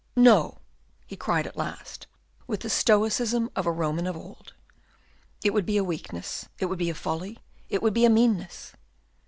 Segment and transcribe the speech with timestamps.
[0.15, 0.57] "No!"
[1.05, 2.07] he cried at last,
[2.47, 4.55] with the stoicism of a Roman of old,
[5.43, 7.37] "it would be a weakness, it would be a folly,
[7.69, 8.73] it would be a meanness!